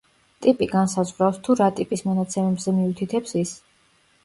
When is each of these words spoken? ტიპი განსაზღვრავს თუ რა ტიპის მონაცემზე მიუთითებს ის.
ტიპი 0.45 0.67
განსაზღვრავს 0.71 1.37
თუ 1.49 1.57
რა 1.61 1.67
ტიპის 1.81 2.03
მონაცემზე 2.09 2.77
მიუთითებს 2.81 3.39
ის. 3.45 3.57